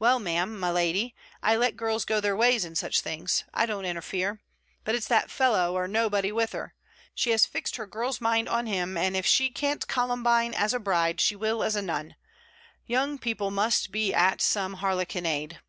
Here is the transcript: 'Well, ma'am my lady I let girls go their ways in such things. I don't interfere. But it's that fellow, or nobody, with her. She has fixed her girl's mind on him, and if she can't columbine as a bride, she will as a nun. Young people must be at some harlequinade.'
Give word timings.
'Well, 0.00 0.18
ma'am 0.18 0.58
my 0.58 0.72
lady 0.72 1.14
I 1.40 1.54
let 1.54 1.76
girls 1.76 2.04
go 2.04 2.18
their 2.20 2.34
ways 2.34 2.64
in 2.64 2.74
such 2.74 3.00
things. 3.00 3.44
I 3.54 3.64
don't 3.64 3.84
interfere. 3.84 4.40
But 4.82 4.96
it's 4.96 5.06
that 5.06 5.30
fellow, 5.30 5.76
or 5.76 5.86
nobody, 5.86 6.32
with 6.32 6.50
her. 6.50 6.74
She 7.14 7.30
has 7.30 7.46
fixed 7.46 7.76
her 7.76 7.86
girl's 7.86 8.20
mind 8.20 8.48
on 8.48 8.66
him, 8.66 8.96
and 8.96 9.16
if 9.16 9.24
she 9.24 9.50
can't 9.50 9.86
columbine 9.86 10.52
as 10.54 10.74
a 10.74 10.80
bride, 10.80 11.20
she 11.20 11.36
will 11.36 11.62
as 11.62 11.76
a 11.76 11.82
nun. 11.82 12.16
Young 12.86 13.20
people 13.20 13.52
must 13.52 13.92
be 13.92 14.12
at 14.12 14.40
some 14.40 14.74
harlequinade.' 14.78 15.60